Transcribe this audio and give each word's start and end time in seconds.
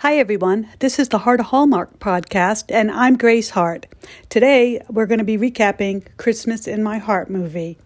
Hi, 0.00 0.18
everyone. 0.18 0.68
This 0.80 0.98
is 0.98 1.08
the 1.08 1.20
Heart 1.20 1.40
of 1.40 1.46
Hallmark 1.46 1.98
podcast, 2.00 2.64
and 2.68 2.90
I'm 2.90 3.16
Grace 3.16 3.50
Hart. 3.50 3.86
Today, 4.28 4.82
we're 4.90 5.06
going 5.06 5.20
to 5.20 5.24
be 5.24 5.38
recapping 5.38 6.04
Christmas 6.18 6.68
in 6.68 6.82
My 6.82 6.98
Heart 6.98 7.30
movie. 7.30 7.78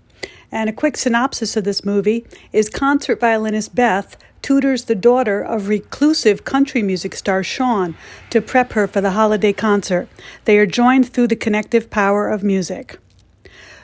And 0.50 0.68
a 0.68 0.72
quick 0.72 0.96
synopsis 0.96 1.56
of 1.56 1.62
this 1.62 1.84
movie 1.84 2.26
is 2.52 2.68
concert 2.68 3.20
violinist 3.20 3.76
Beth 3.76 4.16
tutors 4.42 4.86
the 4.86 4.96
daughter 4.96 5.40
of 5.40 5.68
reclusive 5.68 6.44
country 6.44 6.82
music 6.82 7.14
star 7.14 7.44
Sean 7.44 7.94
to 8.30 8.40
prep 8.40 8.72
her 8.72 8.88
for 8.88 9.00
the 9.00 9.12
holiday 9.12 9.52
concert. 9.52 10.08
They 10.46 10.58
are 10.58 10.66
joined 10.66 11.12
through 11.12 11.28
the 11.28 11.36
connective 11.36 11.90
power 11.90 12.28
of 12.28 12.42
music. 12.42 12.98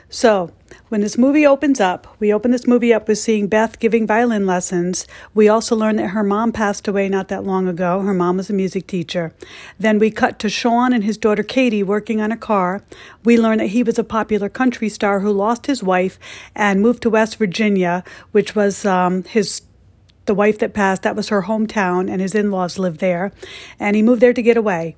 So, 0.09 0.51
when 0.87 1.01
this 1.01 1.17
movie 1.17 1.45
opens 1.45 1.81
up, 1.81 2.07
we 2.17 2.31
open 2.31 2.51
this 2.51 2.65
movie 2.65 2.93
up 2.93 3.09
with 3.09 3.17
seeing 3.17 3.47
Beth 3.47 3.77
giving 3.77 4.07
violin 4.07 4.45
lessons. 4.45 5.05
We 5.33 5.49
also 5.49 5.75
learn 5.75 5.97
that 5.97 6.09
her 6.09 6.23
mom 6.23 6.53
passed 6.53 6.87
away 6.87 7.09
not 7.09 7.27
that 7.27 7.43
long 7.43 7.67
ago. 7.67 7.99
Her 7.99 8.13
mom 8.13 8.37
was 8.37 8.49
a 8.49 8.53
music 8.53 8.87
teacher. 8.87 9.33
Then 9.77 9.99
we 9.99 10.09
cut 10.11 10.39
to 10.39 10.49
Sean 10.49 10.93
and 10.93 11.03
his 11.03 11.17
daughter 11.17 11.43
Katie 11.43 11.83
working 11.83 12.21
on 12.21 12.31
a 12.31 12.37
car. 12.37 12.83
We 13.25 13.37
learn 13.37 13.57
that 13.57 13.67
he 13.67 13.83
was 13.83 13.99
a 13.99 14.03
popular 14.03 14.47
country 14.47 14.87
star 14.87 15.19
who 15.19 15.31
lost 15.31 15.65
his 15.65 15.83
wife 15.83 16.17
and 16.55 16.81
moved 16.81 17.03
to 17.03 17.09
West 17.09 17.35
Virginia, 17.35 18.05
which 18.31 18.55
was 18.55 18.85
um, 18.85 19.23
his 19.25 19.63
the 20.25 20.35
wife 20.35 20.59
that 20.59 20.73
passed. 20.73 21.03
That 21.03 21.15
was 21.15 21.29
her 21.29 21.43
hometown, 21.43 22.09
and 22.09 22.21
his 22.21 22.35
in 22.35 22.49
laws 22.51 22.79
lived 22.79 22.99
there. 22.99 23.33
And 23.77 23.95
he 23.95 24.01
moved 24.01 24.21
there 24.21 24.33
to 24.33 24.41
get 24.41 24.55
away. 24.55 24.95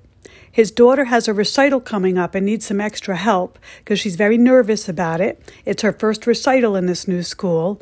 His 0.51 0.71
daughter 0.71 1.05
has 1.05 1.27
a 1.27 1.33
recital 1.33 1.79
coming 1.79 2.17
up 2.17 2.35
and 2.35 2.45
needs 2.45 2.65
some 2.65 2.81
extra 2.81 3.15
help 3.15 3.59
because 3.79 3.99
she's 3.99 4.15
very 4.15 4.37
nervous 4.37 4.89
about 4.89 5.21
it. 5.21 5.41
It's 5.65 5.83
her 5.83 5.93
first 5.93 6.25
recital 6.25 6.75
in 6.75 6.85
this 6.85 7.07
new 7.07 7.23
school. 7.23 7.81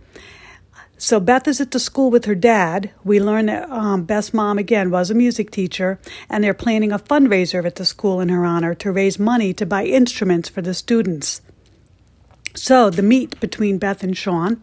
So 1.00 1.20
Beth 1.20 1.48
is 1.48 1.62
at 1.62 1.72
the 1.72 1.80
school 1.80 2.10
with 2.10 2.26
her 2.26 2.34
dad. 2.34 2.90
We 3.04 3.20
learn 3.20 3.46
that 3.46 3.70
um, 3.70 4.04
Beth's 4.04 4.34
mom, 4.34 4.58
again, 4.58 4.90
was 4.90 5.12
a 5.12 5.16
music 5.16 5.52
teacher, 5.52 6.00
and 6.28 6.44
they're 6.44 6.56
planning 6.56 6.92
a 6.92 6.98
fundraiser 6.98 7.64
at 7.66 7.76
the 7.76 7.86
school 7.86 8.20
in 8.20 8.30
her 8.30 8.44
honor 8.44 8.74
to 8.76 8.92
raise 8.92 9.20
money 9.20 9.54
to 9.54 9.66
buy 9.66 9.86
instruments 9.86 10.50
for 10.50 10.64
the 10.64 10.74
students. 10.74 11.42
So, 12.58 12.90
the 12.90 13.04
meet 13.04 13.40
between 13.40 13.78
Beth 13.78 14.02
and 14.02 14.18
Sean. 14.18 14.60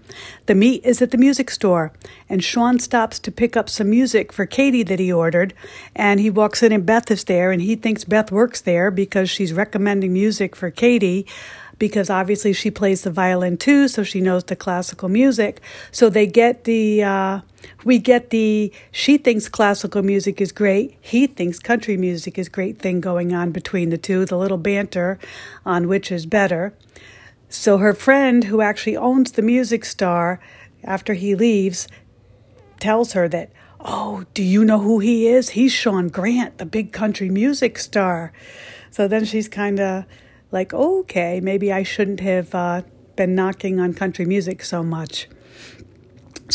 The 0.46 0.56
meet 0.56 0.84
is 0.84 1.00
at 1.00 1.12
the 1.12 1.16
music 1.16 1.48
store, 1.48 1.92
and 2.28 2.42
Sean 2.42 2.80
stops 2.80 3.20
to 3.20 3.30
pick 3.30 3.56
up 3.56 3.68
some 3.68 3.88
music 3.88 4.32
for 4.32 4.46
Katie 4.46 4.82
that 4.82 4.98
he 4.98 5.12
ordered. 5.12 5.54
And 5.94 6.18
he 6.18 6.28
walks 6.28 6.60
in, 6.64 6.72
and 6.72 6.84
Beth 6.84 7.08
is 7.12 7.22
there, 7.22 7.52
and 7.52 7.62
he 7.62 7.76
thinks 7.76 8.02
Beth 8.02 8.32
works 8.32 8.60
there 8.60 8.90
because 8.90 9.30
she's 9.30 9.52
recommending 9.52 10.12
music 10.12 10.56
for 10.56 10.72
Katie 10.72 11.24
because 11.78 12.10
obviously 12.10 12.52
she 12.52 12.70
plays 12.70 13.02
the 13.02 13.10
violin 13.10 13.56
too, 13.56 13.86
so 13.86 14.02
she 14.02 14.20
knows 14.20 14.42
the 14.44 14.56
classical 14.56 15.08
music. 15.08 15.60
So 15.92 16.08
they 16.08 16.26
get 16.26 16.64
the, 16.64 17.02
uh, 17.02 17.40
we 17.84 17.98
get 17.98 18.30
the, 18.30 18.72
she 18.90 19.18
thinks 19.18 19.48
classical 19.48 20.02
music 20.02 20.40
is 20.40 20.52
great, 20.52 20.96
he 21.00 21.26
thinks 21.26 21.58
country 21.58 21.96
music 21.96 22.38
is 22.38 22.48
great 22.48 22.78
thing 22.78 23.00
going 23.00 23.32
on 23.32 23.52
between 23.52 23.90
the 23.90 23.98
two, 23.98 24.24
the 24.24 24.36
little 24.36 24.58
banter 24.58 25.18
on 25.64 25.88
which 25.88 26.10
is 26.12 26.26
better. 26.26 26.74
So 27.48 27.78
her 27.78 27.92
friend, 27.92 28.44
who 28.44 28.60
actually 28.60 28.96
owns 28.96 29.32
the 29.32 29.42
music 29.42 29.84
star, 29.84 30.40
after 30.82 31.14
he 31.14 31.34
leaves, 31.34 31.88
tells 32.80 33.12
her 33.12 33.28
that, 33.28 33.50
Oh, 33.80 34.24
do 34.32 34.42
you 34.42 34.64
know 34.64 34.78
who 34.78 34.98
he 34.98 35.28
is? 35.28 35.50
He's 35.50 35.72
Sean 35.72 36.08
Grant, 36.08 36.58
the 36.58 36.66
big 36.66 36.92
country 36.92 37.28
music 37.28 37.78
star. 37.78 38.32
So 38.90 39.06
then 39.06 39.24
she's 39.24 39.48
kind 39.48 39.78
of 39.78 40.04
like, 40.50 40.72
Okay, 40.72 41.40
maybe 41.40 41.72
I 41.72 41.82
shouldn't 41.82 42.20
have 42.20 42.54
uh, 42.54 42.82
been 43.16 43.34
knocking 43.34 43.80
on 43.80 43.94
country 43.94 44.24
music 44.24 44.64
so 44.64 44.82
much. 44.82 45.28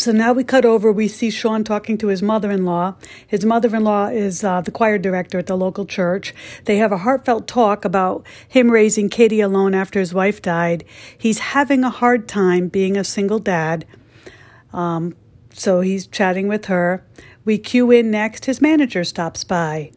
So 0.00 0.12
now 0.12 0.32
we 0.32 0.44
cut 0.44 0.64
over. 0.64 0.90
We 0.90 1.08
see 1.08 1.28
Sean 1.28 1.62
talking 1.62 1.98
to 1.98 2.06
his 2.06 2.22
mother 2.22 2.50
in 2.50 2.64
law. 2.64 2.94
His 3.26 3.44
mother 3.44 3.76
in 3.76 3.84
law 3.84 4.06
is 4.06 4.42
uh, 4.42 4.62
the 4.62 4.70
choir 4.70 4.96
director 4.96 5.38
at 5.38 5.46
the 5.46 5.58
local 5.58 5.84
church. 5.84 6.34
They 6.64 6.78
have 6.78 6.90
a 6.90 6.96
heartfelt 6.96 7.46
talk 7.46 7.84
about 7.84 8.26
him 8.48 8.70
raising 8.70 9.10
Katie 9.10 9.42
alone 9.42 9.74
after 9.74 10.00
his 10.00 10.14
wife 10.14 10.40
died. 10.40 10.86
He's 11.18 11.38
having 11.40 11.84
a 11.84 11.90
hard 11.90 12.28
time 12.28 12.68
being 12.68 12.96
a 12.96 13.04
single 13.04 13.40
dad. 13.40 13.84
Um, 14.72 15.16
so 15.52 15.82
he's 15.82 16.06
chatting 16.06 16.48
with 16.48 16.64
her. 16.64 17.04
We 17.44 17.58
cue 17.58 17.90
in 17.90 18.10
next. 18.10 18.46
His 18.46 18.62
manager 18.62 19.04
stops 19.04 19.44
by. 19.44 19.92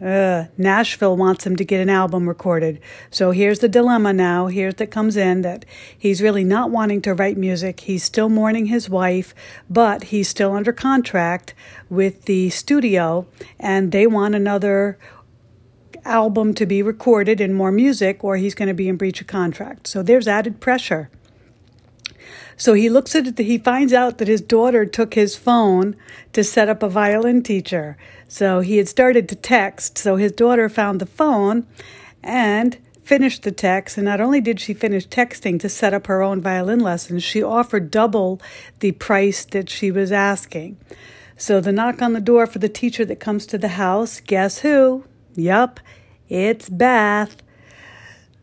Uh, 0.00 0.44
Nashville 0.58 1.16
wants 1.16 1.46
him 1.46 1.56
to 1.56 1.64
get 1.64 1.80
an 1.80 1.88
album 1.88 2.28
recorded. 2.28 2.80
So 3.10 3.30
here's 3.30 3.60
the 3.60 3.68
dilemma 3.68 4.12
now. 4.12 4.48
Here's 4.48 4.74
that 4.74 4.90
comes 4.90 5.16
in 5.16 5.40
that 5.42 5.64
he's 5.96 6.20
really 6.20 6.44
not 6.44 6.70
wanting 6.70 7.00
to 7.02 7.14
write 7.14 7.38
music. 7.38 7.80
He's 7.80 8.04
still 8.04 8.28
mourning 8.28 8.66
his 8.66 8.90
wife, 8.90 9.34
but 9.70 10.04
he's 10.04 10.28
still 10.28 10.52
under 10.52 10.72
contract 10.72 11.54
with 11.88 12.26
the 12.26 12.50
studio 12.50 13.26
and 13.58 13.90
they 13.90 14.06
want 14.06 14.34
another 14.34 14.98
album 16.04 16.54
to 16.54 16.66
be 16.66 16.82
recorded 16.82 17.40
and 17.40 17.54
more 17.54 17.72
music 17.72 18.22
or 18.22 18.36
he's 18.36 18.54
going 18.54 18.68
to 18.68 18.74
be 18.74 18.88
in 18.88 18.96
breach 18.96 19.20
of 19.20 19.26
contract. 19.26 19.86
So 19.86 20.02
there's 20.02 20.28
added 20.28 20.60
pressure. 20.60 21.10
So 22.56 22.72
he 22.72 22.88
looks 22.88 23.14
at 23.14 23.26
it, 23.26 23.38
he 23.38 23.58
finds 23.58 23.92
out 23.92 24.18
that 24.18 24.28
his 24.28 24.40
daughter 24.40 24.86
took 24.86 25.14
his 25.14 25.36
phone 25.36 25.96
to 26.32 26.42
set 26.42 26.68
up 26.68 26.82
a 26.82 26.88
violin 26.88 27.42
teacher. 27.42 27.96
So 28.28 28.60
he 28.60 28.78
had 28.78 28.88
started 28.88 29.28
to 29.28 29.36
text. 29.36 29.98
So 29.98 30.16
his 30.16 30.32
daughter 30.32 30.68
found 30.68 31.00
the 31.00 31.06
phone 31.06 31.66
and 32.22 32.78
finished 33.02 33.44
the 33.44 33.52
text. 33.52 33.96
And 33.96 34.04
not 34.04 34.20
only 34.20 34.40
did 34.40 34.58
she 34.58 34.74
finish 34.74 35.06
texting 35.06 35.60
to 35.60 35.68
set 35.68 35.94
up 35.94 36.06
her 36.06 36.22
own 36.22 36.40
violin 36.40 36.80
lessons, 36.80 37.22
she 37.22 37.42
offered 37.42 37.90
double 37.90 38.40
the 38.80 38.92
price 38.92 39.44
that 39.44 39.70
she 39.70 39.90
was 39.90 40.10
asking. 40.10 40.76
So 41.36 41.60
the 41.60 41.72
knock 41.72 42.00
on 42.00 42.14
the 42.14 42.20
door 42.20 42.46
for 42.46 42.58
the 42.58 42.68
teacher 42.68 43.04
that 43.04 43.20
comes 43.20 43.46
to 43.46 43.58
the 43.58 43.68
house, 43.68 44.20
guess 44.20 44.60
who? 44.60 45.04
Yup, 45.34 45.80
it's 46.28 46.68
Beth. 46.68 47.42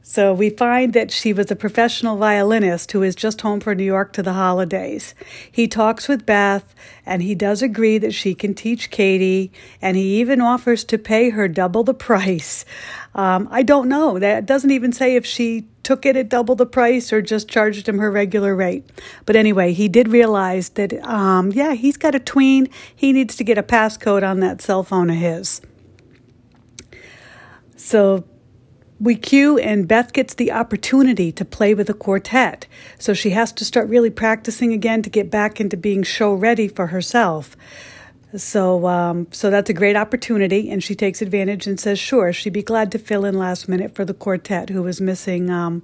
So 0.05 0.33
we 0.33 0.49
find 0.49 0.91
that 0.93 1.11
she 1.11 1.31
was 1.31 1.49
a 1.49 1.55
professional 1.55 2.17
violinist 2.17 2.91
who 2.91 3.03
is 3.03 3.15
just 3.15 3.39
home 3.39 3.61
from 3.61 3.77
New 3.77 3.85
York 3.85 4.11
to 4.13 4.21
the 4.21 4.33
holidays. 4.33 5.15
He 5.49 5.65
talks 5.65 6.09
with 6.09 6.25
Beth 6.25 6.75
and 7.05 7.23
he 7.23 7.33
does 7.33 7.61
agree 7.61 7.97
that 7.99 8.13
she 8.13 8.35
can 8.35 8.53
teach 8.53 8.91
Katie 8.91 9.49
and 9.81 9.95
he 9.95 10.19
even 10.19 10.41
offers 10.41 10.83
to 10.85 10.97
pay 10.97 11.29
her 11.29 11.47
double 11.47 11.85
the 11.85 11.93
price. 11.93 12.65
Um, 13.15 13.47
I 13.49 13.63
don't 13.63 13.87
know. 13.87 14.19
That 14.19 14.45
doesn't 14.45 14.71
even 14.71 14.91
say 14.91 15.15
if 15.15 15.25
she 15.25 15.69
took 15.83 16.05
it 16.05 16.17
at 16.17 16.27
double 16.27 16.55
the 16.55 16.65
price 16.65 17.13
or 17.13 17.21
just 17.21 17.47
charged 17.47 17.87
him 17.87 17.99
her 17.99 18.11
regular 18.11 18.53
rate. 18.53 18.83
But 19.25 19.37
anyway, 19.37 19.71
he 19.71 19.87
did 19.87 20.09
realize 20.09 20.69
that, 20.69 20.93
um, 21.05 21.53
yeah, 21.53 21.75
he's 21.75 21.95
got 21.95 22.13
a 22.13 22.19
tween. 22.19 22.67
He 22.93 23.13
needs 23.13 23.37
to 23.37 23.43
get 23.45 23.57
a 23.57 23.63
passcode 23.63 24.27
on 24.27 24.41
that 24.41 24.61
cell 24.61 24.83
phone 24.83 25.09
of 25.09 25.15
his. 25.15 25.61
So 27.77 28.25
we 29.03 29.15
cue 29.15 29.57
and 29.57 29.85
Beth 29.85 30.13
gets 30.13 30.33
the 30.33 30.53
opportunity 30.53 31.29
to 31.33 31.43
play 31.43 31.73
with 31.73 31.89
a 31.89 31.93
quartet. 31.93 32.67
So 32.97 33.13
she 33.13 33.31
has 33.31 33.51
to 33.51 33.65
start 33.65 33.89
really 33.89 34.09
practicing 34.09 34.71
again 34.71 35.01
to 35.01 35.09
get 35.09 35.29
back 35.29 35.59
into 35.59 35.75
being 35.75 36.03
show 36.03 36.33
ready 36.33 36.69
for 36.69 36.87
herself. 36.87 37.57
So, 38.35 38.87
um, 38.87 39.27
so 39.29 39.49
that's 39.49 39.69
a 39.69 39.73
great 39.73 39.97
opportunity, 39.97 40.71
and 40.71 40.81
she 40.81 40.95
takes 40.95 41.21
advantage 41.21 41.67
and 41.67 41.79
says, 41.79 41.99
"Sure, 41.99 42.33
she'd 42.33 42.53
be 42.53 42.63
glad 42.63 42.91
to 42.93 42.97
fill 42.97 43.25
in 43.25 43.37
last 43.37 43.67
minute 43.67 43.93
for 43.93 44.05
the 44.05 44.13
quartet 44.13 44.69
who 44.69 44.81
was 44.81 44.99
missing, 44.99 45.51
um, 45.51 45.83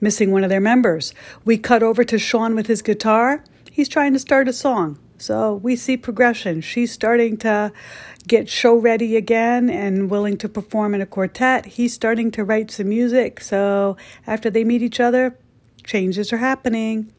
missing 0.00 0.30
one 0.30 0.44
of 0.44 0.50
their 0.50 0.60
members." 0.60 1.12
We 1.44 1.58
cut 1.58 1.82
over 1.82 2.04
to 2.04 2.18
Sean 2.18 2.54
with 2.54 2.68
his 2.68 2.80
guitar. 2.80 3.42
He's 3.72 3.88
trying 3.88 4.12
to 4.12 4.20
start 4.20 4.46
a 4.46 4.52
song. 4.52 4.98
So 5.18 5.54
we 5.54 5.74
see 5.74 5.96
progression. 5.96 6.60
She's 6.60 6.92
starting 6.92 7.38
to 7.38 7.72
get 8.26 8.48
show 8.48 8.74
ready 8.74 9.16
again 9.16 9.68
and 9.68 10.10
willing 10.10 10.36
to 10.38 10.48
perform 10.48 10.94
in 10.94 11.00
a 11.00 11.06
quartet. 11.06 11.66
He's 11.66 11.92
starting 11.92 12.30
to 12.32 12.44
write 12.44 12.70
some 12.70 12.88
music. 12.88 13.40
So 13.40 13.96
after 14.26 14.50
they 14.50 14.64
meet 14.64 14.82
each 14.82 15.00
other, 15.00 15.38
changes 15.84 16.32
are 16.32 16.38
happening. 16.38 17.12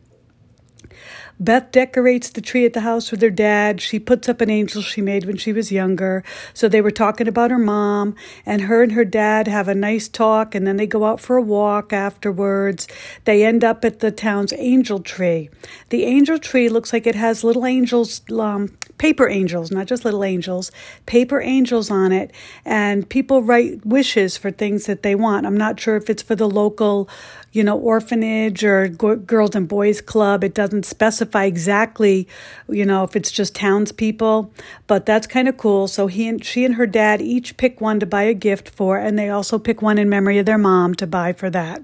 Beth 1.37 1.71
decorates 1.71 2.29
the 2.29 2.39
tree 2.39 2.65
at 2.65 2.71
the 2.71 2.81
house 2.81 3.11
with 3.11 3.21
her 3.21 3.29
dad. 3.29 3.81
She 3.81 3.99
puts 3.99 4.29
up 4.29 4.39
an 4.39 4.49
angel 4.49 4.81
she 4.81 5.01
made 5.01 5.25
when 5.25 5.35
she 5.35 5.51
was 5.51 5.69
younger. 5.69 6.23
So 6.53 6.69
they 6.69 6.79
were 6.79 6.91
talking 6.91 7.27
about 7.27 7.51
her 7.51 7.57
mom, 7.57 8.15
and 8.45 8.61
her 8.63 8.81
and 8.81 8.93
her 8.93 9.03
dad 9.03 9.47
have 9.47 9.67
a 9.67 9.75
nice 9.75 10.07
talk, 10.07 10.55
and 10.55 10.65
then 10.65 10.77
they 10.77 10.87
go 10.87 11.03
out 11.03 11.19
for 11.19 11.35
a 11.35 11.41
walk 11.41 11.91
afterwards. 11.91 12.87
They 13.25 13.43
end 13.43 13.65
up 13.65 13.83
at 13.83 13.99
the 13.99 14.11
town's 14.11 14.53
angel 14.53 15.01
tree. 15.01 15.49
The 15.89 16.05
angel 16.05 16.39
tree 16.39 16.69
looks 16.69 16.93
like 16.93 17.05
it 17.05 17.15
has 17.15 17.43
little 17.43 17.65
angels, 17.65 18.21
um, 18.31 18.77
paper 18.97 19.27
angels, 19.27 19.71
not 19.71 19.87
just 19.87 20.05
little 20.05 20.23
angels, 20.23 20.71
paper 21.05 21.41
angels 21.41 21.91
on 21.91 22.11
it, 22.11 22.31
and 22.63 23.07
people 23.09 23.43
write 23.43 23.85
wishes 23.85 24.37
for 24.37 24.51
things 24.51 24.85
that 24.85 25.03
they 25.03 25.15
want. 25.15 25.45
I'm 25.45 25.57
not 25.57 25.79
sure 25.79 25.95
if 25.95 26.09
it's 26.09 26.21
for 26.21 26.35
the 26.35 26.49
local, 26.49 27.09
you 27.51 27.63
know, 27.63 27.77
orphanage 27.77 28.63
or 28.63 28.87
girls 28.87 29.55
and 29.55 29.67
boys 29.67 30.01
club. 30.01 30.43
It 30.43 30.53
doesn't 30.53 30.85
specify 30.85 31.45
exactly, 31.45 32.27
you 32.69 32.85
know, 32.85 33.03
if 33.03 33.15
it's 33.15 33.31
just 33.31 33.55
townspeople, 33.55 34.51
but 34.87 35.05
that's 35.05 35.27
kind 35.27 35.47
of 35.47 35.57
cool. 35.57 35.87
So 35.87 36.07
he 36.07 36.27
and 36.27 36.43
she 36.43 36.65
and 36.65 36.75
her 36.75 36.87
dad 36.87 37.21
each 37.21 37.57
pick 37.57 37.81
one 37.81 37.99
to 37.99 38.05
buy 38.05 38.23
a 38.23 38.33
gift 38.33 38.69
for, 38.69 38.97
and 38.97 39.19
they 39.19 39.29
also 39.29 39.59
pick 39.59 39.81
one 39.81 39.97
in 39.97 40.09
memory 40.09 40.37
of 40.37 40.45
their 40.45 40.57
mom 40.57 40.95
to 40.95 41.07
buy 41.07 41.33
for 41.33 41.49
that. 41.49 41.83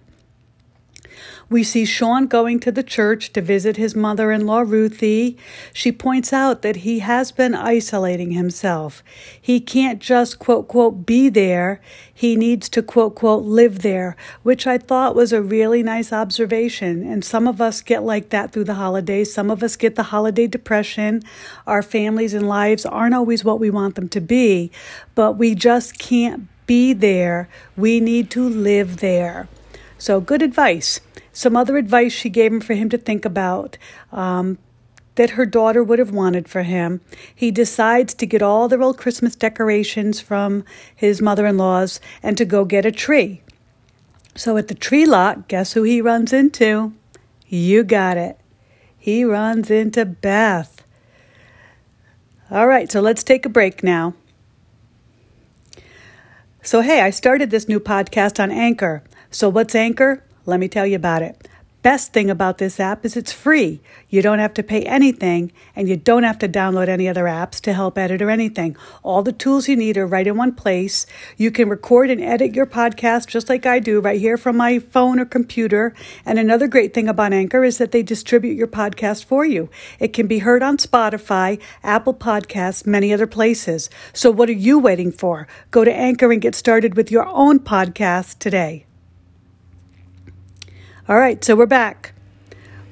We 1.51 1.65
see 1.65 1.83
Sean 1.83 2.27
going 2.27 2.61
to 2.61 2.71
the 2.71 2.81
church 2.81 3.33
to 3.33 3.41
visit 3.41 3.75
his 3.75 3.93
mother 3.93 4.31
in 4.31 4.45
law, 4.45 4.61
Ruthie. 4.61 5.37
She 5.73 5.91
points 5.91 6.31
out 6.31 6.61
that 6.61 6.77
he 6.77 6.99
has 6.99 7.33
been 7.33 7.53
isolating 7.53 8.31
himself. 8.31 9.03
He 9.39 9.59
can't 9.59 9.99
just, 9.99 10.39
quote, 10.39 10.69
quote, 10.69 11.05
be 11.05 11.27
there. 11.27 11.81
He 12.13 12.37
needs 12.37 12.69
to, 12.69 12.81
quote, 12.81 13.15
quote, 13.15 13.43
live 13.43 13.81
there, 13.81 14.15
which 14.43 14.65
I 14.65 14.77
thought 14.77 15.13
was 15.13 15.33
a 15.33 15.41
really 15.41 15.83
nice 15.83 16.13
observation. 16.13 17.05
And 17.05 17.25
some 17.25 17.49
of 17.49 17.59
us 17.59 17.81
get 17.81 18.03
like 18.03 18.29
that 18.29 18.53
through 18.53 18.63
the 18.63 18.75
holidays. 18.75 19.33
Some 19.33 19.51
of 19.51 19.61
us 19.61 19.75
get 19.75 19.95
the 19.95 20.03
holiday 20.03 20.47
depression. 20.47 21.21
Our 21.67 21.83
families 21.83 22.33
and 22.33 22.47
lives 22.47 22.85
aren't 22.85 23.13
always 23.13 23.43
what 23.43 23.59
we 23.59 23.69
want 23.69 23.95
them 23.95 24.07
to 24.07 24.21
be, 24.21 24.71
but 25.15 25.33
we 25.33 25.55
just 25.55 25.99
can't 25.99 26.47
be 26.65 26.93
there. 26.93 27.49
We 27.75 27.99
need 27.99 28.31
to 28.31 28.47
live 28.47 29.01
there. 29.01 29.49
So, 30.01 30.19
good 30.19 30.41
advice. 30.41 30.99
Some 31.31 31.55
other 31.55 31.77
advice 31.77 32.11
she 32.11 32.31
gave 32.31 32.51
him 32.51 32.59
for 32.59 32.73
him 32.73 32.89
to 32.89 32.97
think 32.97 33.23
about 33.23 33.77
um, 34.11 34.57
that 35.13 35.37
her 35.37 35.45
daughter 35.45 35.83
would 35.83 35.99
have 35.99 36.09
wanted 36.09 36.47
for 36.47 36.63
him. 36.63 37.01
He 37.35 37.51
decides 37.51 38.15
to 38.15 38.25
get 38.25 38.41
all 38.41 38.67
their 38.67 38.81
old 38.81 38.97
Christmas 38.97 39.35
decorations 39.35 40.19
from 40.19 40.63
his 40.95 41.21
mother 41.21 41.45
in 41.45 41.59
law's 41.59 41.99
and 42.23 42.35
to 42.39 42.45
go 42.45 42.65
get 42.65 42.83
a 42.83 42.91
tree. 42.91 43.43
So 44.33 44.57
at 44.57 44.69
the 44.69 44.73
tree 44.73 45.05
lot, 45.05 45.47
guess 45.47 45.73
who 45.73 45.83
he 45.83 46.01
runs 46.01 46.33
into? 46.33 46.93
You 47.45 47.83
got 47.83 48.17
it. 48.17 48.39
He 48.97 49.23
runs 49.23 49.69
into 49.69 50.03
Beth. 50.03 50.83
All 52.49 52.65
right, 52.65 52.91
so 52.91 53.01
let's 53.01 53.23
take 53.23 53.45
a 53.45 53.49
break 53.49 53.83
now. 53.83 54.15
So, 56.63 56.81
hey, 56.81 57.01
I 57.01 57.11
started 57.11 57.51
this 57.51 57.67
new 57.67 57.79
podcast 57.79 58.41
on 58.41 58.49
Anchor. 58.49 59.03
So, 59.31 59.47
what's 59.47 59.75
Anchor? 59.75 60.23
Let 60.45 60.59
me 60.59 60.67
tell 60.67 60.85
you 60.85 60.97
about 60.97 61.21
it. 61.21 61.47
Best 61.81 62.13
thing 62.13 62.29
about 62.29 62.59
this 62.59 62.79
app 62.79 63.05
is 63.05 63.17
it's 63.17 63.31
free. 63.31 63.81
You 64.07 64.21
don't 64.21 64.37
have 64.37 64.53
to 64.53 64.61
pay 64.61 64.83
anything 64.83 65.51
and 65.75 65.89
you 65.89 65.97
don't 65.97 66.21
have 66.21 66.37
to 66.39 66.49
download 66.49 66.89
any 66.89 67.07
other 67.07 67.23
apps 67.23 67.59
to 67.61 67.73
help 67.73 67.97
edit 67.97 68.21
or 68.21 68.29
anything. 68.29 68.77
All 69.01 69.23
the 69.23 69.31
tools 69.31 69.67
you 69.67 69.75
need 69.75 69.97
are 69.97 70.05
right 70.05 70.27
in 70.27 70.37
one 70.37 70.53
place. 70.53 71.07
You 71.37 71.49
can 71.49 71.69
record 71.69 72.11
and 72.11 72.21
edit 72.21 72.53
your 72.53 72.67
podcast 72.67 73.27
just 73.27 73.49
like 73.49 73.65
I 73.65 73.79
do 73.79 73.99
right 73.99 74.19
here 74.19 74.37
from 74.37 74.57
my 74.57 74.77
phone 74.77 75.17
or 75.17 75.25
computer. 75.25 75.95
And 76.23 76.37
another 76.37 76.67
great 76.67 76.93
thing 76.93 77.07
about 77.07 77.33
Anchor 77.33 77.63
is 77.63 77.79
that 77.79 77.91
they 77.91 78.03
distribute 78.03 78.57
your 78.57 78.67
podcast 78.67 79.23
for 79.23 79.43
you. 79.43 79.67
It 79.97 80.13
can 80.13 80.27
be 80.27 80.39
heard 80.39 80.61
on 80.61 80.77
Spotify, 80.77 81.59
Apple 81.83 82.13
Podcasts, 82.13 82.85
many 82.85 83.11
other 83.11 83.27
places. 83.27 83.89
So 84.13 84.29
what 84.29 84.49
are 84.49 84.53
you 84.53 84.77
waiting 84.77 85.11
for? 85.11 85.47
Go 85.71 85.83
to 85.83 85.91
Anchor 85.91 86.31
and 86.31 86.41
get 86.41 86.53
started 86.53 86.95
with 86.95 87.09
your 87.09 87.25
own 87.25 87.59
podcast 87.59 88.37
today. 88.37 88.85
All 91.09 91.17
right, 91.17 91.43
so 91.43 91.55
we're 91.55 91.65
back. 91.65 92.13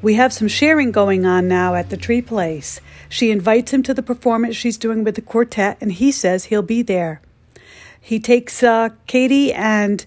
We 0.01 0.15
have 0.15 0.33
some 0.33 0.47
sharing 0.47 0.91
going 0.91 1.27
on 1.27 1.47
now 1.47 1.75
at 1.75 1.91
the 1.91 1.97
tree 1.97 2.23
place. 2.23 2.81
She 3.07 3.29
invites 3.29 3.71
him 3.71 3.83
to 3.83 3.93
the 3.93 4.01
performance 4.01 4.55
she's 4.55 4.79
doing 4.79 5.03
with 5.03 5.13
the 5.13 5.21
quartet, 5.21 5.77
and 5.79 5.91
he 5.91 6.11
says 6.11 6.45
he'll 6.45 6.63
be 6.63 6.81
there. 6.81 7.21
He 8.01 8.19
takes 8.19 8.63
uh, 8.63 8.89
Katie, 9.05 9.53
and 9.53 10.03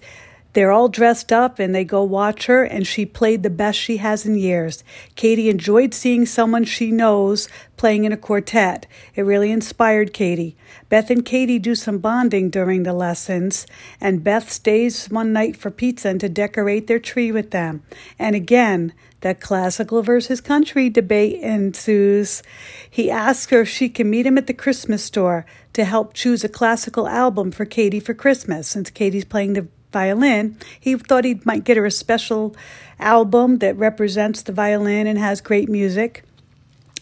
they're 0.53 0.71
all 0.71 0.87
dressed 0.87 1.31
up, 1.31 1.59
and 1.59 1.73
they 1.73 1.83
go 1.83 2.03
watch 2.03 2.45
her, 2.45 2.63
and 2.63 2.85
she 2.85 3.05
played 3.05 3.43
the 3.43 3.49
best 3.49 3.79
she 3.79 3.97
has 3.97 4.25
in 4.25 4.35
years. 4.35 4.83
Katie 5.15 5.49
enjoyed 5.49 5.93
seeing 5.93 6.25
someone 6.25 6.63
she 6.63 6.91
knows 6.91 7.47
playing 7.75 8.05
in 8.05 8.11
a 8.11 8.17
quartet. 8.17 8.85
It 9.15 9.23
really 9.23 9.51
inspired 9.51 10.13
Katie. 10.13 10.55
Beth 10.89 11.09
and 11.09 11.25
Katie 11.25 11.59
do 11.59 11.75
some 11.75 11.97
bonding 11.97 12.49
during 12.49 12.83
the 12.83 12.93
lessons, 12.93 13.65
and 13.99 14.23
Beth 14.23 14.51
stays 14.51 15.07
one 15.07 15.33
night 15.33 15.57
for 15.57 15.71
pizza 15.71 16.09
and 16.09 16.19
to 16.21 16.29
decorate 16.29 16.87
their 16.87 16.99
tree 16.99 17.31
with 17.31 17.51
them. 17.51 17.83
And 18.19 18.35
again, 18.35 18.93
that 19.21 19.39
classical 19.39 20.03
versus 20.03 20.39
country 20.41 20.89
debate 20.89 21.41
ensues. 21.41 22.43
He 22.89 23.09
asks 23.09 23.49
her 23.51 23.61
if 23.61 23.69
she 23.69 23.89
can 23.89 24.09
meet 24.09 24.25
him 24.25 24.37
at 24.37 24.47
the 24.47 24.53
Christmas 24.53 25.03
store 25.03 25.45
to 25.73 25.85
help 25.85 26.13
choose 26.13 26.43
a 26.43 26.49
classical 26.49 27.07
album 27.07 27.51
for 27.51 27.65
Katie 27.65 27.99
for 27.99 28.13
Christmas, 28.13 28.67
since 28.67 28.89
Katie's 28.89 29.25
playing 29.25 29.53
the 29.53 29.67
violin. 29.93 30.57
He 30.79 30.95
thought 30.95 31.23
he 31.23 31.39
might 31.45 31.63
get 31.63 31.77
her 31.77 31.85
a 31.85 31.91
special 31.91 32.55
album 32.99 33.59
that 33.59 33.77
represents 33.77 34.41
the 34.41 34.51
violin 34.51 35.07
and 35.07 35.17
has 35.17 35.39
great 35.39 35.69
music. 35.69 36.23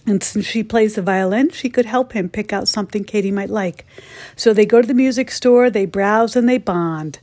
And 0.06 0.24
since 0.24 0.46
she 0.46 0.64
plays 0.64 0.96
the 0.96 1.02
violin, 1.02 1.50
she 1.52 1.70
could 1.70 1.86
help 1.86 2.14
him 2.14 2.30
pick 2.30 2.52
out 2.52 2.68
something 2.68 3.04
Katie 3.04 3.32
might 3.32 3.50
like. 3.50 3.86
So 4.36 4.54
they 4.54 4.66
go 4.66 4.82
to 4.82 4.88
the 4.88 4.94
music 4.94 5.32
store, 5.32 5.70
they 5.70 5.86
browse, 5.86 6.36
and 6.36 6.50
they 6.50 6.58
bond. 6.58 7.20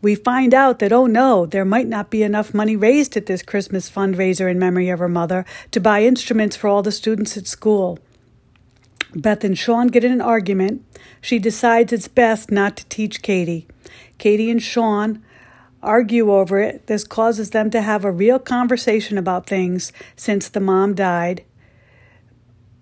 We 0.00 0.14
find 0.14 0.54
out 0.54 0.78
that, 0.78 0.92
oh 0.92 1.06
no, 1.06 1.46
there 1.46 1.64
might 1.64 1.88
not 1.88 2.10
be 2.10 2.22
enough 2.22 2.54
money 2.54 2.76
raised 2.76 3.16
at 3.16 3.26
this 3.26 3.42
Christmas 3.42 3.90
fundraiser 3.90 4.50
in 4.50 4.58
memory 4.58 4.90
of 4.90 5.00
her 5.00 5.08
mother 5.08 5.44
to 5.72 5.80
buy 5.80 6.02
instruments 6.02 6.56
for 6.56 6.68
all 6.68 6.82
the 6.82 6.92
students 6.92 7.36
at 7.36 7.46
school. 7.46 7.98
Beth 9.14 9.42
and 9.42 9.58
Sean 9.58 9.88
get 9.88 10.04
in 10.04 10.12
an 10.12 10.20
argument. 10.20 10.84
She 11.20 11.38
decides 11.38 11.92
it's 11.92 12.08
best 12.08 12.50
not 12.50 12.76
to 12.76 12.86
teach 12.86 13.22
Katie. 13.22 13.66
Katie 14.18 14.50
and 14.50 14.62
Sean 14.62 15.22
argue 15.82 16.32
over 16.32 16.58
it. 16.58 16.86
This 16.86 17.04
causes 17.04 17.50
them 17.50 17.70
to 17.70 17.80
have 17.80 18.04
a 18.04 18.10
real 18.10 18.38
conversation 18.38 19.16
about 19.16 19.46
things 19.46 19.92
since 20.16 20.48
the 20.48 20.60
mom 20.60 20.94
died. 20.94 21.44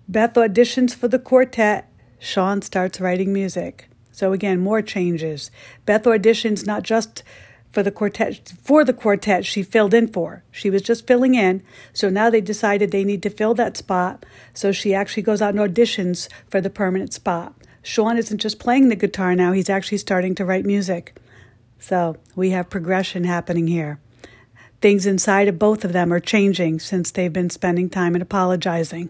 Beth 0.07 0.33
auditions 0.33 0.95
for 0.95 1.07
the 1.07 1.19
quartet. 1.19 1.91
Sean 2.19 2.61
starts 2.61 2.99
writing 2.99 3.31
music. 3.31 3.89
So 4.11 4.33
again, 4.33 4.59
more 4.59 4.81
changes. 4.81 5.51
Beth 5.85 6.03
auditions 6.03 6.65
not 6.65 6.81
just 6.81 7.23
for 7.69 7.83
the 7.83 7.91
quartet 7.91 8.53
for 8.63 8.83
the 8.83 8.93
quartet 8.93 9.45
she 9.45 9.61
filled 9.61 9.93
in 9.93 10.07
for. 10.07 10.43
She 10.49 10.69
was 10.69 10.81
just 10.81 11.05
filling 11.05 11.35
in. 11.35 11.61
So 11.93 12.09
now 12.09 12.29
they 12.29 12.41
decided 12.41 12.89
they 12.89 13.03
need 13.03 13.21
to 13.23 13.29
fill 13.29 13.53
that 13.55 13.77
spot. 13.77 14.25
So 14.53 14.71
she 14.71 14.95
actually 14.95 15.23
goes 15.23 15.41
out 15.41 15.53
and 15.53 15.59
auditions 15.59 16.27
for 16.49 16.61
the 16.61 16.71
permanent 16.71 17.13
spot. 17.13 17.53
Sean 17.83 18.17
isn't 18.17 18.39
just 18.39 18.59
playing 18.59 18.89
the 18.89 18.95
guitar 18.95 19.35
now, 19.35 19.51
he's 19.51 19.69
actually 19.69 19.99
starting 19.99 20.35
to 20.35 20.45
write 20.45 20.65
music. 20.65 21.15
So 21.79 22.17
we 22.35 22.51
have 22.51 22.69
progression 22.69 23.23
happening 23.23 23.67
here. 23.67 23.99
Things 24.81 25.05
inside 25.05 25.47
of 25.47 25.57
both 25.57 25.83
of 25.83 25.93
them 25.93 26.13
are 26.13 26.19
changing 26.19 26.79
since 26.79 27.09
they've 27.09 27.33
been 27.33 27.49
spending 27.49 27.89
time 27.89 28.13
and 28.13 28.21
apologizing. 28.21 29.09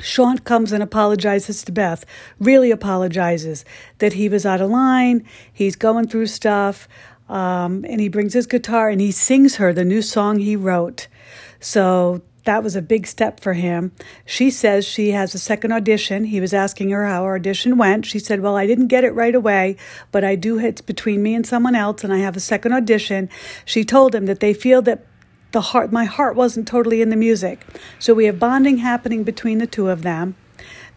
Sean 0.00 0.38
comes 0.38 0.72
and 0.72 0.82
apologizes 0.82 1.62
to 1.64 1.72
Beth, 1.72 2.04
really 2.40 2.70
apologizes 2.70 3.64
that 3.98 4.14
he 4.14 4.28
was 4.28 4.44
out 4.44 4.60
of 4.60 4.70
line, 4.70 5.24
he's 5.52 5.76
going 5.76 6.08
through 6.08 6.26
stuff, 6.26 6.88
um, 7.28 7.84
and 7.88 8.00
he 8.00 8.08
brings 8.08 8.32
his 8.32 8.46
guitar 8.46 8.88
and 8.88 9.00
he 9.00 9.12
sings 9.12 9.56
her 9.56 9.72
the 9.72 9.84
new 9.84 10.02
song 10.02 10.38
he 10.38 10.56
wrote. 10.56 11.06
So 11.60 12.22
that 12.44 12.62
was 12.62 12.74
a 12.74 12.82
big 12.82 13.06
step 13.06 13.38
for 13.40 13.52
him. 13.52 13.92
She 14.26 14.50
says 14.50 14.84
she 14.84 15.12
has 15.12 15.34
a 15.34 15.38
second 15.38 15.72
audition. 15.72 16.24
He 16.24 16.40
was 16.40 16.52
asking 16.52 16.90
her 16.90 17.06
how 17.06 17.24
her 17.24 17.36
audition 17.36 17.78
went. 17.78 18.06
She 18.06 18.18
said, 18.18 18.40
Well, 18.40 18.56
I 18.56 18.66
didn't 18.66 18.88
get 18.88 19.04
it 19.04 19.14
right 19.14 19.34
away, 19.34 19.76
but 20.10 20.24
I 20.24 20.34
do, 20.34 20.58
it's 20.58 20.80
between 20.80 21.22
me 21.22 21.34
and 21.34 21.46
someone 21.46 21.76
else, 21.76 22.02
and 22.02 22.12
I 22.12 22.18
have 22.18 22.36
a 22.36 22.40
second 22.40 22.72
audition. 22.72 23.28
She 23.64 23.84
told 23.84 24.14
him 24.14 24.26
that 24.26 24.40
they 24.40 24.54
feel 24.54 24.82
that 24.82 25.06
the 25.52 25.60
heart 25.60 25.92
my 25.92 26.04
heart 26.04 26.34
wasn't 26.34 26.66
totally 26.66 27.00
in 27.00 27.10
the 27.10 27.16
music. 27.16 27.64
So 27.98 28.14
we 28.14 28.24
have 28.24 28.38
bonding 28.38 28.78
happening 28.78 29.22
between 29.22 29.58
the 29.58 29.66
two 29.66 29.88
of 29.88 30.02
them. 30.02 30.34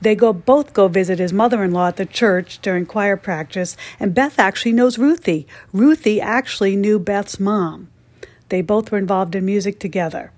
They 0.02 0.16
go 0.16 0.34
both 0.34 0.74
go 0.74 0.88
visit 0.88 1.20
his 1.20 1.34
mother-in-law 1.34 1.90
at 1.90 1.98
the 1.98 2.06
church 2.06 2.60
during 2.62 2.86
choir 2.86 3.18
practice, 3.18 3.78
and 4.00 4.14
Beth 4.14 4.40
actually 4.40 4.74
knows 4.74 4.98
Ruthie. 4.98 5.48
Ruthie 5.72 6.20
actually 6.20 6.75
knew 6.75 7.00
Beth's 7.00 7.40
mom. 7.40 7.90
They 8.50 8.62
both 8.62 8.92
were 8.92 8.98
involved 8.98 9.36
in 9.36 9.46
music 9.46 9.80
together. 9.80 10.32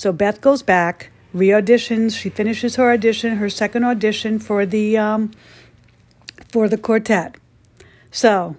So 0.00 0.14
Beth 0.14 0.40
goes 0.40 0.62
back, 0.62 1.10
re-auditions. 1.34 2.16
She 2.16 2.30
finishes 2.30 2.76
her 2.76 2.90
audition, 2.90 3.36
her 3.36 3.50
second 3.50 3.84
audition 3.84 4.38
for 4.38 4.64
the 4.64 4.96
um, 4.96 5.30
for 6.48 6.70
the 6.70 6.78
quartet. 6.78 7.36
So 8.10 8.56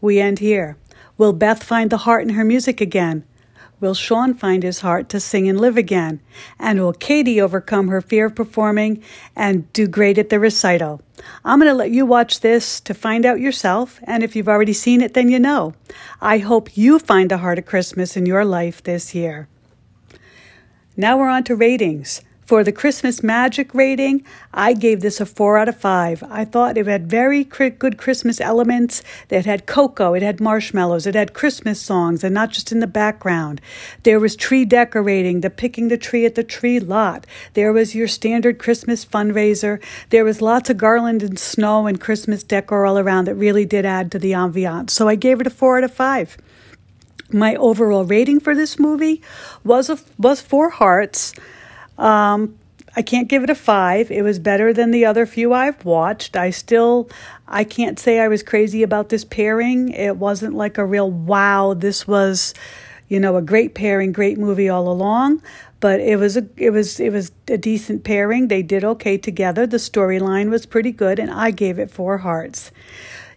we 0.00 0.18
end 0.18 0.40
here. 0.40 0.76
Will 1.16 1.32
Beth 1.32 1.62
find 1.62 1.90
the 1.90 1.98
heart 1.98 2.24
in 2.24 2.30
her 2.30 2.44
music 2.44 2.80
again? 2.80 3.24
Will 3.78 3.94
Sean 3.94 4.34
find 4.34 4.64
his 4.64 4.80
heart 4.80 5.08
to 5.10 5.20
sing 5.20 5.48
and 5.48 5.60
live 5.60 5.76
again? 5.76 6.18
And 6.58 6.80
will 6.80 6.92
Katie 6.92 7.40
overcome 7.40 7.86
her 7.86 8.00
fear 8.00 8.26
of 8.26 8.34
performing 8.34 9.00
and 9.36 9.72
do 9.72 9.86
great 9.86 10.18
at 10.18 10.28
the 10.28 10.40
recital? 10.40 11.00
I'm 11.44 11.60
going 11.60 11.70
to 11.70 11.76
let 11.76 11.92
you 11.92 12.04
watch 12.04 12.40
this 12.40 12.80
to 12.80 12.94
find 12.94 13.24
out 13.24 13.38
yourself, 13.38 14.00
and 14.02 14.24
if 14.24 14.34
you've 14.34 14.48
already 14.48 14.72
seen 14.72 15.02
it, 15.02 15.14
then 15.14 15.28
you 15.28 15.38
know. 15.38 15.74
I 16.20 16.38
hope 16.38 16.76
you 16.76 16.98
find 16.98 17.30
the 17.30 17.38
heart 17.38 17.60
of 17.60 17.64
Christmas 17.64 18.16
in 18.16 18.26
your 18.26 18.44
life 18.44 18.82
this 18.82 19.14
year. 19.14 19.46
Now 20.96 21.18
we're 21.18 21.28
on 21.28 21.42
to 21.44 21.56
ratings. 21.56 22.22
For 22.46 22.62
the 22.62 22.72
Christmas 22.72 23.22
Magic 23.22 23.74
rating, 23.74 24.22
I 24.52 24.74
gave 24.74 25.00
this 25.00 25.18
a 25.18 25.26
4 25.26 25.58
out 25.58 25.68
of 25.68 25.76
5. 25.78 26.22
I 26.28 26.44
thought 26.44 26.76
it 26.76 26.86
had 26.86 27.10
very 27.10 27.42
good 27.42 27.96
Christmas 27.96 28.38
elements. 28.38 29.02
It 29.30 29.46
had 29.46 29.66
cocoa, 29.66 30.12
it 30.12 30.22
had 30.22 30.40
marshmallows, 30.40 31.06
it 31.06 31.14
had 31.14 31.32
Christmas 31.32 31.80
songs, 31.80 32.22
and 32.22 32.34
not 32.34 32.50
just 32.50 32.70
in 32.70 32.80
the 32.80 32.86
background. 32.86 33.62
There 34.02 34.20
was 34.20 34.36
tree 34.36 34.66
decorating, 34.66 35.40
the 35.40 35.48
picking 35.48 35.88
the 35.88 35.96
tree 35.96 36.26
at 36.26 36.34
the 36.34 36.44
tree 36.44 36.78
lot. 36.78 37.26
There 37.54 37.72
was 37.72 37.94
your 37.94 38.06
standard 38.06 38.58
Christmas 38.58 39.06
fundraiser. 39.06 39.82
There 40.10 40.24
was 40.24 40.42
lots 40.42 40.68
of 40.68 40.76
garland 40.76 41.22
and 41.22 41.38
snow 41.38 41.86
and 41.86 41.98
Christmas 41.98 42.42
decor 42.42 42.84
all 42.84 42.98
around 42.98 43.24
that 43.24 43.36
really 43.36 43.64
did 43.64 43.86
add 43.86 44.12
to 44.12 44.18
the 44.18 44.32
ambiance. 44.32 44.90
So 44.90 45.08
I 45.08 45.16
gave 45.16 45.40
it 45.40 45.46
a 45.46 45.50
4 45.50 45.78
out 45.78 45.84
of 45.84 45.94
5. 45.94 46.36
My 47.30 47.54
overall 47.56 48.04
rating 48.04 48.40
for 48.40 48.54
this 48.54 48.78
movie 48.78 49.22
was 49.64 49.90
a, 49.90 49.98
was 50.18 50.40
four 50.40 50.70
hearts. 50.70 51.34
Um, 51.98 52.58
I 52.96 53.02
can't 53.02 53.28
give 53.28 53.42
it 53.42 53.50
a 53.50 53.54
five. 53.54 54.10
It 54.10 54.22
was 54.22 54.38
better 54.38 54.72
than 54.72 54.92
the 54.92 55.04
other 55.04 55.26
few 55.26 55.52
I've 55.52 55.84
watched. 55.84 56.36
I 56.36 56.50
still, 56.50 57.08
I 57.48 57.64
can't 57.64 57.98
say 57.98 58.20
I 58.20 58.28
was 58.28 58.42
crazy 58.42 58.82
about 58.82 59.08
this 59.08 59.24
pairing. 59.24 59.88
It 59.88 60.16
wasn't 60.16 60.54
like 60.54 60.78
a 60.78 60.86
real 60.86 61.10
wow. 61.10 61.74
This 61.74 62.06
was, 62.06 62.54
you 63.08 63.18
know, 63.18 63.36
a 63.36 63.42
great 63.42 63.74
pairing, 63.74 64.12
great 64.12 64.38
movie 64.38 64.68
all 64.68 64.88
along. 64.88 65.42
But 65.80 66.00
it 66.00 66.18
was 66.18 66.36
a, 66.36 66.46
it 66.56 66.70
was, 66.70 67.00
it 67.00 67.10
was 67.10 67.32
a 67.48 67.58
decent 67.58 68.04
pairing. 68.04 68.46
They 68.48 68.62
did 68.62 68.84
okay 68.84 69.18
together. 69.18 69.66
The 69.66 69.78
storyline 69.78 70.48
was 70.48 70.64
pretty 70.64 70.92
good, 70.92 71.18
and 71.18 71.30
I 71.30 71.50
gave 71.50 71.78
it 71.80 71.90
four 71.90 72.18
hearts. 72.18 72.70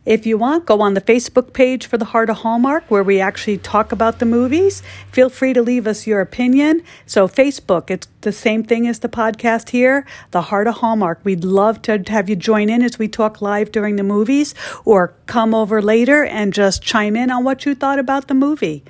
If 0.07 0.25
you 0.25 0.37
want, 0.37 0.65
go 0.65 0.79
on 0.79 0.93
the 0.93 1.01
Facebook 1.01 1.51
page 1.51 1.85
for 1.85 1.97
the 1.97 2.05
Heart 2.05 2.29
of 2.29 2.37
Hallmark 2.37 2.89
where 2.89 3.03
we 3.03 3.19
actually 3.19 3.57
talk 3.57 3.91
about 3.91 4.19
the 4.19 4.25
movies. 4.25 4.81
Feel 5.11 5.29
free 5.29 5.51
to 5.51 5.61
leave 5.61 5.85
us 5.85 6.07
your 6.07 6.21
opinion. 6.21 6.81
So, 7.05 7.27
Facebook, 7.27 7.91
it's 7.91 8.07
the 8.21 8.31
same 8.31 8.63
thing 8.63 8.87
as 8.87 8.99
the 8.99 9.09
podcast 9.09 9.71
here, 9.71 10.05
the 10.31 10.43
Heart 10.43 10.67
of 10.67 10.75
Hallmark. 10.75 11.19
We'd 11.25 11.43
love 11.43 11.81
to 11.81 12.01
have 12.07 12.29
you 12.29 12.37
join 12.37 12.69
in 12.69 12.83
as 12.83 12.97
we 12.97 13.09
talk 13.09 13.41
live 13.41 13.69
during 13.73 13.97
the 13.97 14.03
movies 14.03 14.55
or 14.85 15.13
come 15.25 15.53
over 15.53 15.81
later 15.81 16.23
and 16.23 16.53
just 16.53 16.81
chime 16.81 17.17
in 17.17 17.29
on 17.29 17.43
what 17.43 17.65
you 17.65 17.75
thought 17.75 17.99
about 17.99 18.29
the 18.29 18.33
movie. 18.33 18.85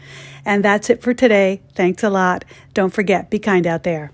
And 0.46 0.64
that's 0.64 0.88
it 0.88 1.02
for 1.02 1.16
today. 1.16 1.62
Thanks 1.74 2.04
a 2.04 2.12
lot. 2.12 2.46
Don't 2.76 2.94
forget, 2.94 3.32
be 3.32 3.40
kind 3.40 3.66
out 3.66 3.82
there. 3.82 4.12